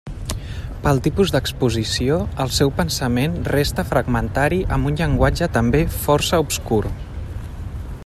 [0.85, 6.85] Pel tipus d'exposició, el seu pensament resta fragmentari amb un llenguatge també força obscur.